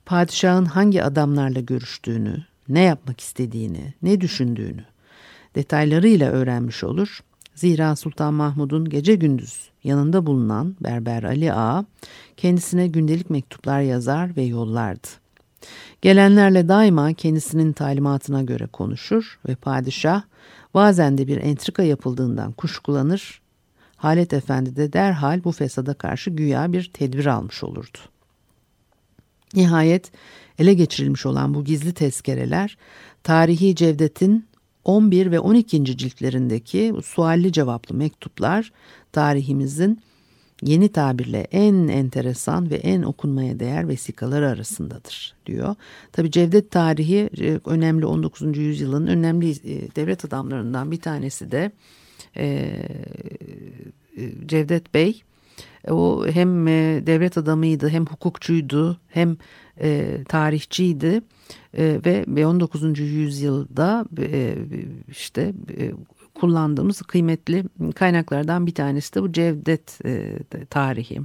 Padişahın 0.06 0.65
hangi 0.65 1.04
adamlarla 1.04 1.60
görüştüğünü, 1.60 2.46
ne 2.70 2.82
yapmak 2.82 3.20
istediğini, 3.20 3.94
ne 4.01 4.22
düşündüğünü 4.22 4.86
detaylarıyla 5.56 6.32
öğrenmiş 6.32 6.84
olur. 6.84 7.20
Zira 7.56 7.96
Sultan 7.96 8.34
Mahmud'un 8.34 8.89
gece 8.89 9.15
gündüz 9.15 9.70
yanında 9.84 10.25
bulunan 10.25 10.75
Berber 10.82 11.24
Ali 11.24 11.54
Ağa 11.54 11.86
kendisine 12.38 12.88
gündelik 12.88 13.30
mektuplar 13.30 13.82
yazar 13.82 14.36
ve 14.38 14.42
yollardı. 14.42 15.08
Gelenlerle 16.01 16.68
daima 16.68 17.13
kendisinin 17.13 17.74
talimatına 17.74 18.44
göre 18.44 18.68
konuşur 18.68 19.39
ve 19.48 19.56
padişah 19.56 20.22
bazen 20.74 21.18
de 21.18 21.27
bir 21.27 21.38
entrika 21.38 21.84
yapıldığından 21.84 22.51
kuşkulanır. 22.51 23.44
Halet 24.05 24.33
Efendi 24.33 24.75
de 24.75 24.93
derhal 24.93 25.43
bu 25.43 25.51
fesada 25.51 25.93
karşı 25.93 26.29
güya 26.29 26.74
bir 26.74 26.91
tedbir 26.93 27.25
almış 27.25 27.63
olurdu. 27.63 27.97
Nihayet 29.53 30.12
ele 30.59 30.74
geçirilmiş 30.74 31.25
olan 31.25 31.53
bu 31.53 31.63
gizli 31.63 31.93
tezkereler 31.93 32.77
tarihi 33.24 33.75
Cevdet'in 33.75 34.45
11 34.83 35.31
ve 35.31 35.39
12. 35.39 35.97
ciltlerindeki 35.97 36.93
sualli 37.03 37.51
cevaplı 37.51 37.95
mektuplar 37.95 38.71
tarihimizin 39.12 40.01
yeni 40.62 40.89
tabirle 40.89 41.47
en 41.51 41.88
enteresan 41.88 42.69
ve 42.69 42.75
en 42.75 43.01
okunmaya 43.01 43.59
değer 43.59 43.88
vesikalar 43.88 44.41
arasındadır 44.41 45.35
diyor. 45.45 45.75
Tabi 46.12 46.31
Cevdet 46.31 46.71
tarihi 46.71 47.29
e, 47.41 47.59
önemli 47.65 48.05
19. 48.05 48.57
yüzyılın 48.57 49.07
önemli 49.07 49.51
e, 49.51 49.95
devlet 49.95 50.25
adamlarından 50.25 50.91
bir 50.91 51.00
tanesi 51.00 51.51
de 51.51 51.71
e, 52.38 52.70
Cevdet 54.46 54.94
Bey. 54.94 55.24
O 55.89 56.25
hem 56.27 56.68
devlet 57.08 57.38
adamıydı 57.38 57.89
hem 57.89 58.06
hukukçuydu 58.06 58.98
hem 59.08 59.38
tarihçiydi 60.30 61.21
ve 61.78 62.45
19. 62.45 63.00
yüzyılda 63.00 64.06
işte 65.10 65.54
kullandığımız 66.36 67.02
kıymetli 67.02 67.63
kaynaklardan 67.95 68.67
bir 68.67 68.74
tanesi 68.74 69.15
de 69.15 69.21
bu 69.21 69.32
Cevdet 69.32 70.06
e, 70.06 70.39
tarihi. 70.69 71.21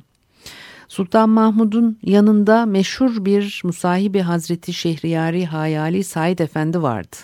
Sultan 0.88 1.30
Mahmud'un 1.30 1.98
yanında 2.02 2.66
meşhur 2.66 3.24
bir 3.24 3.60
Musahibi 3.64 4.20
Hazreti 4.20 4.72
Şehriyari 4.72 5.46
Hayali 5.46 6.04
Said 6.04 6.38
Efendi 6.38 6.82
vardı. 6.82 7.16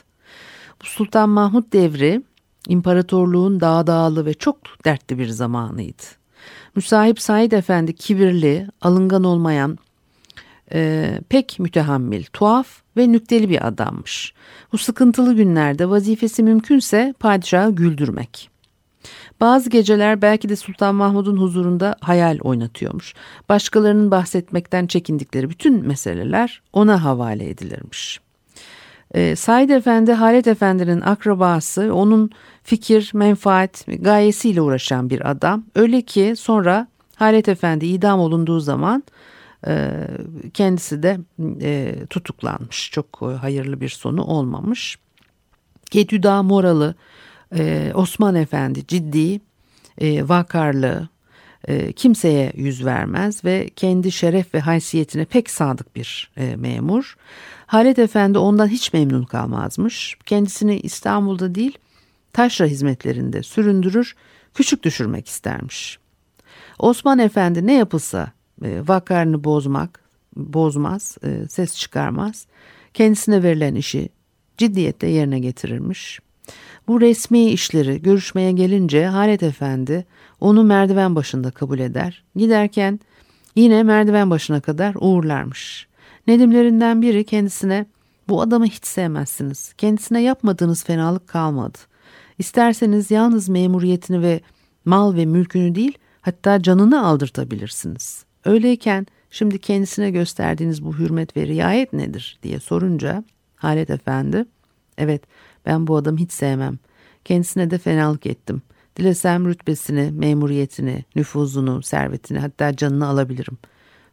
Bu 0.83 0.87
Sultan 0.87 1.29
Mahmud 1.29 1.73
devri 1.73 2.23
imparatorluğun 2.69 3.61
dağdağlı 3.61 4.27
ve 4.27 4.35
çok 4.35 4.57
dertli 4.85 5.19
bir 5.19 5.29
zamanıydı. 5.29 6.03
Müsahip 6.77 7.21
Said 7.21 7.53
Efendi 7.53 7.95
kibirli, 7.95 8.69
alıngan 8.81 9.25
olmayan, 9.25 9.79
e, 10.73 11.11
pek 11.29 11.59
mütehammil, 11.59 12.25
tuhaf 12.33 12.69
ve 12.97 13.13
nükteli 13.13 13.51
bir 13.51 13.67
adammış. 13.67 14.35
Bu 14.73 14.79
sıkıntılı 14.79 15.35
günlerde 15.35 15.89
vazifesi 15.89 16.43
mümkünse 16.43 17.15
padişahı 17.21 17.75
güldürmek. 17.75 18.51
Bazı 19.41 19.71
geceler 19.71 20.23
belki 20.23 20.49
de 20.49 20.57
Sultan 20.57 20.95
Mahmud'un 20.95 21.37
huzurunda 21.37 21.97
hayal 22.01 22.39
oynatıyormuş. 22.41 23.15
Başkalarının 23.49 24.11
bahsetmekten 24.11 24.87
çekindikleri 24.87 25.51
bütün 25.51 25.87
meseleler 25.87 26.63
ona 26.73 27.05
havale 27.05 27.49
edilirmiş. 27.49 28.21
E, 29.17 29.37
Said 29.37 29.69
Efendi 29.69 30.13
Halet 30.13 30.47
Efendi'nin 30.47 31.01
akrabası, 31.01 31.95
onun 31.95 32.31
fikir, 32.63 33.11
menfaat, 33.15 33.87
gayesiyle 33.87 34.61
uğraşan 34.61 35.11
bir 35.11 35.31
adam. 35.31 35.65
Öyle 35.75 36.03
ki 36.03 36.35
sonra 36.37 36.89
Halet 37.15 37.49
Efendi 37.49 37.87
idam 37.87 38.21
olunduğu 38.21 38.61
zaman 38.61 39.03
ee, 39.67 39.91
kendisi 40.55 41.03
de 41.03 41.19
e, 41.63 41.95
tutuklanmış. 42.11 42.91
Çok 42.93 43.23
e, 43.23 43.25
hayırlı 43.25 43.81
bir 43.81 43.89
sonu 43.89 44.25
olmamış. 44.25 44.99
Gedüda 45.91 46.43
Moralı 46.43 46.95
e, 47.57 47.93
Osman 47.95 48.35
Efendi 48.35 48.87
ciddi, 48.87 49.41
vakarlı, 50.29 51.09
kimseye 51.97 52.53
yüz 52.57 52.85
vermez 52.85 53.45
ve 53.45 53.71
kendi 53.77 54.13
şeref 54.13 54.55
ve 54.55 54.61
haysiyetine 54.61 55.25
pek 55.25 55.51
sadık 55.51 55.97
bir 55.97 56.31
memur. 56.57 57.17
Halet 57.67 57.99
Efendi 57.99 58.39
ondan 58.39 58.69
hiç 58.69 58.93
memnun 58.93 59.25
kalmazmış. 59.25 60.17
Kendisini 60.27 60.79
İstanbul'da 60.81 61.55
değil 61.55 61.79
taşra 62.33 62.67
hizmetlerinde 62.67 63.43
süründürür, 63.43 64.17
küçük 64.55 64.83
düşürmek 64.83 65.29
istermiş. 65.29 65.99
Osman 66.79 67.19
Efendi 67.19 67.67
ne 67.67 67.75
yapılsa 67.75 68.33
e, 68.65 68.83
vakarını 68.89 69.45
bozmak, 69.45 70.01
bozmaz, 70.37 71.19
e, 71.25 71.49
ses 71.49 71.77
çıkarmaz. 71.77 72.47
Kendisine 72.95 73.43
verilen 73.43 73.75
işi 73.75 74.09
ciddiyette 74.59 75.07
yerine 75.07 75.39
getirirmiş. 75.39 76.21
Bu 76.89 77.01
resmi 77.01 77.51
işleri 77.51 78.03
görüşmeye 78.03 78.53
gelince 78.53 79.07
Halet 79.07 79.43
Efendi 79.43 80.07
onu 80.41 80.65
merdiven 80.65 81.15
başında 81.15 81.51
kabul 81.51 81.79
eder. 81.79 82.25
Giderken 82.37 83.01
yine 83.57 83.83
merdiven 83.83 84.31
başına 84.31 84.61
kadar 84.61 84.95
uğurlarmış. 85.01 85.87
Nedimlerinden 86.27 87.03
biri 87.03 87.25
kendisine 87.25 87.87
bu 88.29 88.41
adamı 88.43 88.67
hiç 88.67 88.87
sevmezsiniz. 88.87 89.73
Kendisine 89.73 90.23
yapmadığınız 90.23 90.85
fenalık 90.85 91.29
kalmadı. 91.29 91.79
İsterseniz 92.39 93.11
yalnız 93.11 93.49
memuriyetini 93.49 94.23
ve 94.23 94.41
mal 94.85 95.15
ve 95.15 95.27
mülkünü 95.27 95.75
değil 95.75 95.99
hatta 96.21 96.63
canını 96.63 97.07
aldırtabilirsiniz. 97.07 98.25
Öyleyken 98.45 99.07
şimdi 99.31 99.59
kendisine 99.59 100.11
gösterdiğiniz 100.11 100.85
bu 100.85 100.99
hürmet 100.99 101.37
ve 101.37 101.47
riayet 101.47 101.93
nedir 101.93 102.39
diye 102.43 102.61
sorunca 102.61 103.25
Halet 103.57 103.91
Efendi 103.91 104.45
evet 104.99 105.23
ben 105.67 105.87
bu 105.87 105.97
adamı 105.97 106.19
hiç 106.19 106.33
sevmem. 106.33 106.79
Kendisine 107.25 107.71
de 107.71 107.79
fenalık 107.79 108.27
ettim. 108.27 108.63
Dilesem 108.97 109.49
rütbesini, 109.49 110.11
memuriyetini, 110.13 111.05
nüfuzunu, 111.17 111.83
servetini 111.83 112.39
hatta 112.39 112.77
canını 112.77 113.07
alabilirim. 113.07 113.59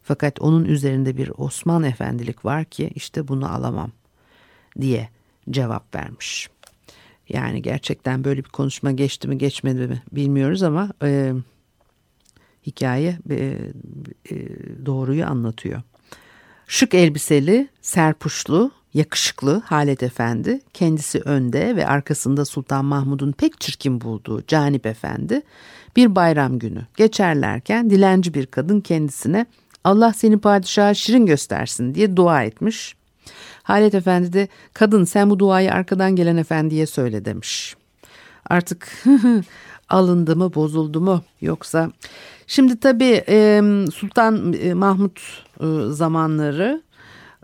Fakat 0.04 0.40
onun 0.40 0.64
üzerinde 0.64 1.16
bir 1.16 1.30
Osman 1.36 1.84
efendilik 1.84 2.44
var 2.44 2.64
ki 2.64 2.90
işte 2.94 3.28
bunu 3.28 3.54
alamam 3.54 3.90
diye 4.80 5.08
cevap 5.50 5.94
vermiş. 5.94 6.48
Yani 7.28 7.62
gerçekten 7.62 8.24
böyle 8.24 8.44
bir 8.44 8.48
konuşma 8.48 8.92
geçti 8.92 9.28
mi 9.28 9.38
geçmedi 9.38 9.86
mi 9.86 10.02
bilmiyoruz 10.12 10.62
ama 10.62 10.92
e, 11.02 11.32
hikaye 12.66 13.18
e, 13.30 13.58
e, 14.30 14.36
doğruyu 14.86 15.26
anlatıyor. 15.26 15.82
Şık 16.66 16.94
elbiseli, 16.94 17.68
serpuşlu, 17.80 18.70
yakışıklı 18.94 19.62
Halet 19.66 20.02
Efendi, 20.02 20.60
kendisi 20.74 21.20
önde 21.20 21.76
ve 21.76 21.86
arkasında 21.86 22.44
Sultan 22.44 22.84
Mahmud'un 22.84 23.32
pek 23.32 23.60
çirkin 23.60 24.00
bulduğu 24.00 24.46
Canip 24.46 24.86
Efendi, 24.86 25.42
bir 25.96 26.14
bayram 26.14 26.58
günü 26.58 26.86
geçerlerken 26.96 27.90
dilenci 27.90 28.34
bir 28.34 28.46
kadın 28.46 28.80
kendisine 28.80 29.46
Allah 29.84 30.12
seni 30.12 30.38
padişaha 30.38 30.94
şirin 30.94 31.26
göstersin 31.26 31.94
diye 31.94 32.16
dua 32.16 32.42
etmiş. 32.42 32.96
Halet 33.62 33.94
Efendi 33.94 34.32
de 34.32 34.48
kadın 34.72 35.04
sen 35.04 35.30
bu 35.30 35.38
duayı 35.38 35.72
arkadan 35.72 36.16
gelen 36.16 36.36
efendiye 36.36 36.86
söyle 36.86 37.24
demiş. 37.24 37.76
artık 38.50 39.04
alındı 39.88 40.36
mı 40.36 40.54
bozuldu 40.54 41.00
mu 41.00 41.22
yoksa 41.40 41.90
şimdi 42.46 42.80
tabii 42.80 43.24
Sultan 43.94 44.54
Mahmut 44.76 45.20
zamanları 45.88 46.82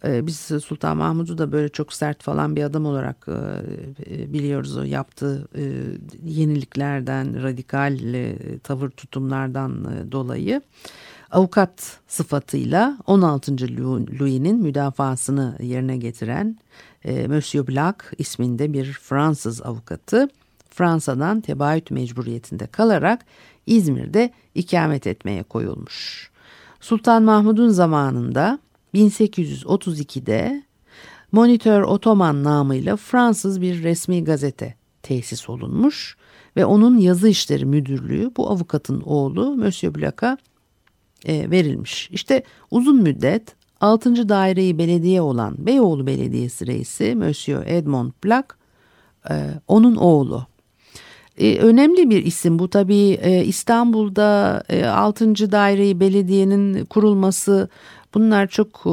biz 0.05 0.37
Sultan 0.38 0.96
Mahmud'u 0.96 1.38
da 1.38 1.53
böyle 1.53 1.68
çok 1.68 1.92
sert 1.92 2.22
falan 2.22 2.57
bir 2.57 2.62
adam 2.62 2.87
olarak 2.87 3.26
biliyoruz 4.09 4.76
o 4.76 4.83
yaptığı 4.83 5.48
yeniliklerden 6.24 7.42
radikal 7.42 7.98
tavır 8.62 8.90
tutumlardan 8.90 9.88
dolayı 10.12 10.62
avukat 11.31 12.01
sıfatıyla 12.09 12.99
16. 13.07 13.53
Louis'nin 14.21 14.59
müdafasını 14.62 15.57
yerine 15.62 15.97
getiren 15.97 16.59
e, 17.05 17.27
Monsieur 17.27 17.66
Black 17.66 18.12
isminde 18.19 18.73
bir 18.73 18.93
Fransız 18.93 19.62
avukatı 19.62 20.29
Fransa'dan 20.71 21.40
tebaüt 21.40 21.90
mecburiyetinde 21.90 22.66
kalarak 22.66 23.25
İzmir'de 23.66 24.33
ikamet 24.55 25.07
etmeye 25.07 25.43
koyulmuş. 25.43 26.31
Sultan 26.81 27.23
Mahmud'un 27.23 27.69
zamanında 27.69 28.59
1832'de 28.95 30.62
Monitör 31.33 31.83
Otoman 31.83 32.45
namıyla 32.45 32.97
Fransız 32.97 33.61
bir 33.61 33.83
resmi 33.83 34.25
gazete 34.25 34.75
tesis 35.03 35.49
olunmuş 35.49 36.16
ve 36.57 36.64
onun 36.64 36.99
yazı 36.99 37.29
işleri 37.29 37.64
müdürlüğü 37.64 38.31
bu 38.37 38.51
avukatın 38.51 39.01
oğlu 39.01 39.57
Monsieur 39.57 39.95
Black'a 39.95 40.38
e, 41.26 41.50
verilmiş. 41.50 42.11
İşte 42.11 42.42
uzun 42.70 43.02
müddet 43.02 43.54
6. 43.80 44.28
daireyi 44.28 44.78
belediye 44.78 45.20
olan 45.20 45.54
Beyoğlu 45.59 46.06
Belediyesi 46.06 46.66
reisi 46.66 47.14
Monsieur 47.14 47.66
Edmond 47.66 48.11
Black 48.24 48.56
e, 49.30 49.35
onun 49.68 49.96
oğlu. 49.96 50.46
E, 51.38 51.59
önemli 51.59 52.11
bir 52.11 52.24
isim 52.24 52.59
bu 52.59 52.70
tabii 52.70 53.20
İstanbul'da 53.44 54.62
e, 54.68 54.87
6. 54.87 55.52
daireyi 55.52 56.00
belediyenin 56.00 56.85
kurulması 56.85 57.68
bunlar 58.14 58.46
çok 58.46 58.85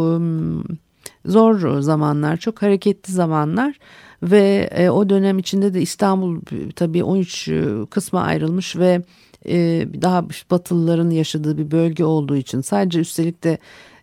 zor 1.26 1.80
zamanlar 1.80 2.38
çok 2.38 2.62
hareketli 2.62 3.14
zamanlar 3.14 3.80
ve 4.24 4.70
e, 4.72 4.90
o 4.90 5.10
dönem 5.10 5.40
içinde 5.40 5.74
de 5.74 5.82
İstanbul 5.82 6.42
tabii 6.76 7.04
13 7.04 7.48
e, 7.48 7.64
kısma 7.90 8.22
ayrılmış 8.22 8.76
ve 8.76 9.02
e, 9.46 9.88
daha 10.02 10.26
Batılıların 10.52 11.10
yaşadığı 11.10 11.58
bir 11.58 11.72
bölge 11.72 12.04
olduğu 12.04 12.36
için 12.36 12.62
sadece 12.62 13.00
üstelik 13.00 13.44
de 13.44 13.58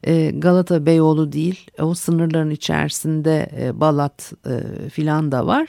e, 0.06 0.30
Galata 0.30 0.86
Beyoğlu 0.86 1.32
değil 1.32 1.70
o 1.80 1.94
sınırların 1.94 2.50
içerisinde 2.50 3.50
e, 3.60 3.80
Balat 3.80 4.32
e, 4.46 4.88
filan 4.88 5.32
da 5.32 5.46
var. 5.46 5.68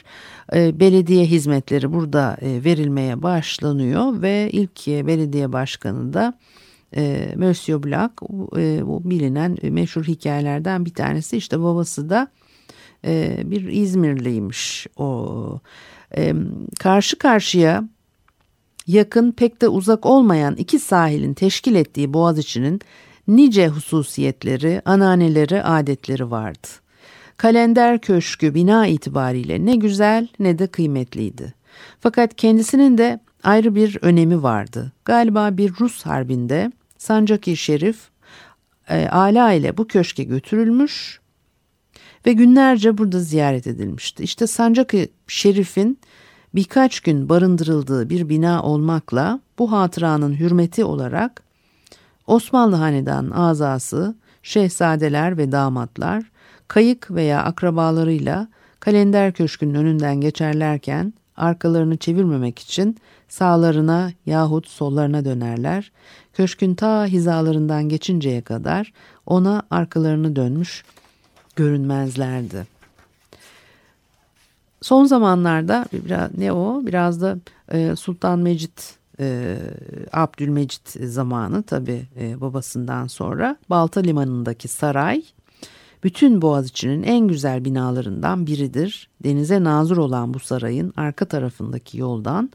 E, 0.54 0.80
belediye 0.80 1.26
hizmetleri 1.26 1.94
burada 1.94 2.38
e, 2.42 2.64
verilmeye 2.64 3.22
başlanıyor 3.24 4.22
ve 4.22 4.50
ilk 4.52 4.88
e, 4.88 5.08
belediye 5.08 5.54
başkanı 5.54 6.14
da 6.14 6.34
e, 6.96 7.34
Monsieur 7.38 7.84
Black 7.84 8.14
e, 8.58 8.88
bu 8.88 9.10
bilinen 9.10 9.58
e, 9.62 9.70
meşhur 9.70 10.04
hikayelerden 10.04 10.86
bir 10.86 10.94
tanesi 10.94 11.38
işte 11.38 11.60
babası 11.60 12.10
da 12.10 12.28
e, 13.06 13.38
bir 13.46 13.68
İzmirliymiş 13.68 14.88
o 14.98 15.60
e, 16.18 16.34
karşı 16.80 17.18
karşıya 17.18 17.84
yakın 18.88 19.32
pek 19.32 19.62
de 19.62 19.68
uzak 19.68 20.06
olmayan 20.06 20.56
iki 20.56 20.80
sahilin 20.80 21.34
teşkil 21.34 21.76
ettiği 21.76 22.14
Boğaziçi'nin 22.14 22.82
nice 23.28 23.68
hususiyetleri, 23.68 24.82
ananeleri, 24.86 25.64
adetleri 25.64 26.32
vardı. 26.32 26.68
Kalender 27.38 28.00
Köşkü 28.00 28.54
bina 28.54 28.88
itibariyle 28.88 29.66
ne 29.66 29.76
güzel 29.76 30.28
ne 30.40 30.60
de 30.60 30.68
kıymetliydi. 30.68 31.54
Fakat 32.00 32.36
kendisinin 32.36 32.98
de 32.98 33.20
ayrı 33.44 33.76
bir 33.76 33.98
önemi 34.02 34.44
vardı. 34.44 34.92
Galiba 35.06 35.58
bir 35.58 35.74
Rus 35.80 36.06
harbinde 36.06 36.72
Sancaki 36.98 37.58
Şerif 37.58 37.98
e, 38.90 39.08
ala 39.08 39.54
ile 39.54 39.78
bu 39.78 39.88
köşke 39.88 40.24
götürülmüş 40.24 41.20
ve 42.26 42.34
günlerce 42.34 42.98
burada 42.98 43.20
ziyaret 43.20 43.68
edilmişti. 43.68 44.24
İşte 44.24 44.48
Sancaki 44.48 45.12
Şerif'in 45.28 46.00
birkaç 46.56 47.00
gün 47.00 47.30
barındırıldığı 47.30 48.10
bir 48.10 48.30
bina 48.30 48.64
olmakla 48.64 49.40
bu 49.60 49.72
hatıranın 49.72 50.34
hürmeti 50.34 50.86
olarak 50.86 51.44
Osmanlı 52.28 52.76
Hanedan 52.76 53.30
azası, 53.30 54.16
şehzadeler 54.44 55.38
ve 55.38 55.52
damatlar 55.52 56.24
kayık 56.68 57.12
veya 57.12 57.44
akrabalarıyla 57.44 58.48
kalender 58.80 59.34
köşkünün 59.34 59.74
önünden 59.74 60.22
geçerlerken 60.22 61.14
arkalarını 61.38 61.98
çevirmemek 61.98 62.60
için 62.60 62.98
sağlarına 63.28 64.12
yahut 64.26 64.68
sollarına 64.68 65.26
dönerler. 65.26 65.92
Köşkün 66.34 66.76
ta 66.76 67.06
hizalarından 67.06 67.90
geçinceye 67.90 68.42
kadar 68.42 68.94
ona 69.26 69.64
arkalarını 69.72 70.36
dönmüş 70.36 70.84
görünmezlerdi. 71.56 72.68
Son 74.82 75.06
zamanlarda 75.06 75.86
biraz 75.94 76.38
ne 76.38 76.52
o 76.52 76.86
biraz 76.86 77.22
da 77.22 77.38
e, 77.72 77.96
Sultan 77.96 78.40
Mecit 78.40 78.96
e, 79.20 79.58
Abdülmecit 80.14 80.90
zamanı 80.90 81.64
tabi 81.64 82.06
e, 82.20 82.42
babasından 82.42 83.08
sonra 83.08 83.58
Balta 83.70 84.00
Limanı'ndaki 84.00 84.68
saray 84.68 85.24
bütün 86.04 86.42
Boğaziçi'nin 86.42 87.04
en 87.04 87.28
güzel 87.28 87.66
binalarından 87.66 88.48
biridir. 88.48 89.10
Denize 89.24 89.64
nazır 89.64 89.98
olan 89.98 90.34
bu 90.34 90.40
sarayın 90.40 90.94
arka 90.98 91.26
tarafındaki 91.26 91.98
yoldan 91.98 92.52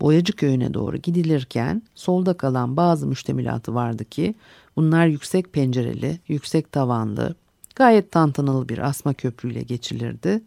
Boyacı 0.00 0.32
Köyü'ne 0.32 0.74
doğru 0.74 0.96
gidilirken 0.96 1.82
solda 1.94 2.34
kalan 2.34 2.76
bazı 2.76 3.06
müştemilatı 3.06 3.74
vardı 3.74 4.04
ki 4.04 4.34
bunlar 4.76 5.06
yüksek 5.06 5.52
pencereli, 5.52 6.18
yüksek 6.28 6.72
tavanlı, 6.72 7.34
gayet 7.80 8.12
tantanalı 8.12 8.68
bir 8.68 8.78
asma 8.78 9.14
köprüyle 9.14 9.62
geçilirdi. 9.62 10.42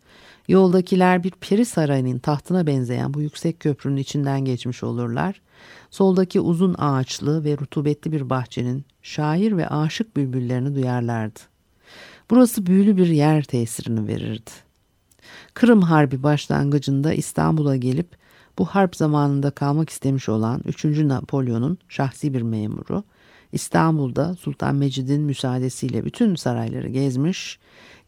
Yoldakiler 0.48 1.24
bir 1.24 1.32
peri 1.32 1.66
sarayının 1.66 2.20
tahtına 2.20 2.68
benzeyen 2.68 3.14
bu 3.14 3.22
yüksek 3.22 3.60
köprünün 3.60 3.98
içinden 3.98 4.46
geçmiş 4.46 4.84
olurlar. 4.84 5.42
Soldaki 5.90 6.40
uzun 6.40 6.76
ağaçlı 6.78 7.44
ve 7.44 7.58
rutubetli 7.58 8.12
bir 8.12 8.30
bahçenin 8.30 8.86
şair 9.02 9.58
ve 9.58 9.68
aşık 9.68 10.18
bülbüllerini 10.18 10.76
duyarlardı. 10.76 11.40
Burası 12.30 12.66
büyülü 12.66 12.98
bir 12.98 13.08
yer 13.08 13.44
tesirini 13.44 14.08
verirdi. 14.08 14.52
Kırım 15.54 15.82
Harbi 15.82 16.24
başlangıcında 16.24 17.14
İstanbul'a 17.14 17.76
gelip 17.76 18.08
bu 18.60 18.66
harp 18.66 18.96
zamanında 18.96 19.52
kalmak 19.52 19.90
istemiş 19.90 20.30
olan 20.30 20.62
3. 20.66 20.86
Napolyon'un 20.86 21.78
şahsi 21.90 22.34
bir 22.34 22.42
memuru 22.42 23.04
İstanbul'da 23.54 24.36
Sultan 24.36 24.76
Mecid'in 24.76 25.22
müsaadesiyle 25.22 26.06
bütün 26.06 26.36
sarayları 26.36 26.90
gezmiş, 26.90 27.60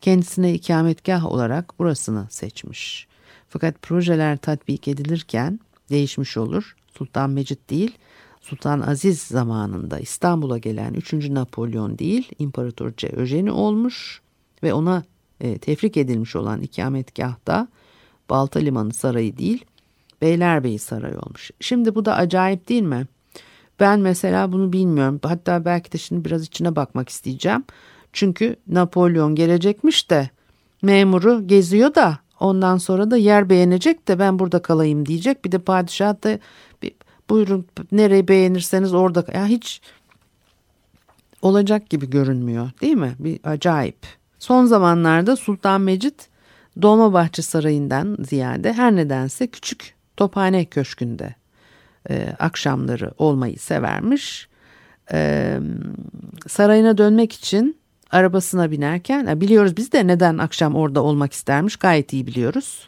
kendisine 0.01 0.53
ikametgah 0.53 1.25
olarak 1.25 1.79
burasını 1.79 2.27
seçmiş. 2.29 3.07
Fakat 3.49 3.81
projeler 3.81 4.37
tatbik 4.37 4.87
edilirken 4.87 5.59
değişmiş 5.89 6.37
olur. 6.37 6.75
Sultan 6.97 7.29
Mecid 7.29 7.69
değil, 7.69 7.97
Sultan 8.41 8.81
Aziz 8.81 9.21
zamanında 9.21 9.99
İstanbul'a 9.99 10.57
gelen 10.57 10.93
3. 10.93 11.13
Napolyon 11.13 11.97
değil, 11.97 12.31
İmparator 12.39 12.91
Eugeni 13.17 13.51
olmuş 13.51 14.21
ve 14.63 14.73
ona 14.73 15.03
e, 15.41 15.57
tefrik 15.57 15.97
edilmiş 15.97 16.35
olan 16.35 16.61
ikametgahta 16.61 17.67
Balta 18.29 18.59
Limanı 18.59 18.93
Sarayı 18.93 19.37
değil, 19.37 19.65
Beylerbeyi 20.21 20.79
Sarayı 20.79 21.19
olmuş. 21.19 21.51
Şimdi 21.59 21.95
bu 21.95 22.05
da 22.05 22.15
acayip 22.15 22.69
değil 22.69 22.81
mi? 22.81 23.07
Ben 23.79 23.99
mesela 23.99 24.51
bunu 24.51 24.73
bilmiyorum. 24.73 25.19
Hatta 25.23 25.65
belki 25.65 25.91
de 25.91 25.97
şimdi 25.97 26.25
biraz 26.25 26.43
içine 26.43 26.75
bakmak 26.75 27.09
isteyeceğim. 27.09 27.63
Çünkü 28.13 28.55
Napolyon 28.67 29.35
gelecekmiş 29.35 30.09
de 30.09 30.29
memuru 30.81 31.47
geziyor 31.47 31.95
da 31.95 32.19
ondan 32.39 32.77
sonra 32.77 33.11
da 33.11 33.17
yer 33.17 33.49
beğenecek 33.49 34.07
de 34.07 34.19
ben 34.19 34.39
burada 34.39 34.61
kalayım 34.61 35.05
diyecek. 35.05 35.45
Bir 35.45 35.51
de 35.51 35.59
padişah 35.59 36.23
da 36.23 36.39
buyurun 37.29 37.65
nereyi 37.91 38.27
beğenirseniz 38.27 38.93
orada 38.93 39.25
ya 39.33 39.45
hiç 39.45 39.81
olacak 41.41 41.89
gibi 41.89 42.09
görünmüyor 42.09 42.69
değil 42.81 42.95
mi? 42.95 43.15
Bir 43.19 43.39
acayip. 43.43 43.97
Son 44.39 44.65
zamanlarda 44.65 45.35
Sultan 45.35 45.81
Mecit 45.81 46.29
Dolmabahçe 46.81 47.41
Sarayı'ndan 47.41 48.17
ziyade 48.19 48.73
her 48.73 48.95
nedense 48.95 49.47
küçük 49.47 49.95
Tophane 50.17 50.65
Köşkü'nde 50.65 51.35
e, 52.09 52.35
akşamları 52.39 53.11
olmayı 53.17 53.59
severmiş. 53.59 54.47
E, 55.13 55.59
sarayına 56.47 56.97
dönmek 56.97 57.33
için 57.33 57.77
arabasına 58.11 58.71
binerken 58.71 59.41
biliyoruz 59.41 59.77
biz 59.77 59.91
de 59.91 60.07
neden 60.07 60.37
akşam 60.37 60.75
orada 60.75 61.03
olmak 61.03 61.33
istermiş 61.33 61.75
gayet 61.75 62.13
iyi 62.13 62.27
biliyoruz. 62.27 62.87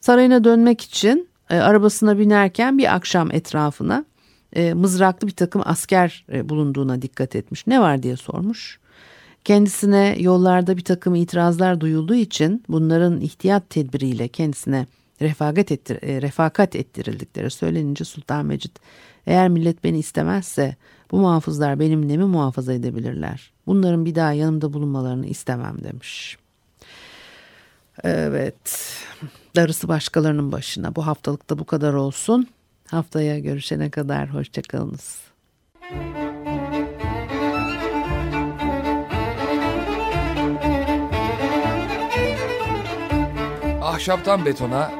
Sarayına 0.00 0.44
dönmek 0.44 0.80
için 0.80 1.28
e, 1.50 1.56
arabasına 1.56 2.18
binerken 2.18 2.78
bir 2.78 2.94
akşam 2.94 3.32
etrafına 3.32 4.04
e, 4.52 4.74
mızraklı 4.74 5.26
bir 5.26 5.32
takım 5.32 5.62
asker 5.64 6.24
e, 6.32 6.48
bulunduğuna 6.48 7.02
dikkat 7.02 7.36
etmiş. 7.36 7.66
Ne 7.66 7.80
var 7.80 8.02
diye 8.02 8.16
sormuş. 8.16 8.80
Kendisine 9.44 10.16
yollarda 10.18 10.76
bir 10.76 10.84
takım 10.84 11.14
itirazlar 11.14 11.80
duyulduğu 11.80 12.14
için 12.14 12.64
bunların 12.68 13.20
ihtiyat 13.20 13.70
tedbiriyle 13.70 14.28
kendisine 14.28 14.86
refakat, 15.22 15.72
ettir, 15.72 15.98
e, 16.02 16.22
refakat 16.22 16.76
ettirildikleri 16.76 17.50
söylenince 17.50 18.04
Sultan 18.04 18.46
Mecid 18.46 18.76
eğer 19.26 19.48
millet 19.48 19.84
beni 19.84 19.98
istemezse 19.98 20.76
bu 21.10 21.18
muhafızlar 21.18 21.80
benim 21.80 22.08
nemi 22.08 22.24
muhafaza 22.24 22.72
edebilirler. 22.72 23.52
Bunların 23.66 24.04
bir 24.04 24.14
daha 24.14 24.32
yanımda 24.32 24.72
bulunmalarını 24.72 25.26
istemem 25.26 25.84
demiş. 25.84 26.38
Evet 28.04 28.94
darısı 29.56 29.88
başkalarının 29.88 30.52
başına 30.52 30.96
bu 30.96 31.06
haftalıkta 31.06 31.58
bu 31.58 31.64
kadar 31.64 31.92
olsun. 31.92 32.48
Haftaya 32.86 33.38
görüşene 33.38 33.90
kadar 33.90 34.34
hoşçakalınız. 34.34 35.20
Ahşaptan 43.82 44.44
betona, 44.44 44.99